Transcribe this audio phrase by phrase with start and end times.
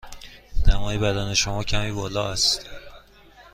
[0.67, 2.69] دمای بدن شما کمی بالا است.